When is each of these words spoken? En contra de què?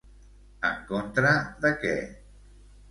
En 0.69 0.81
contra 0.93 1.35
de 1.67 1.75
què? 1.85 1.95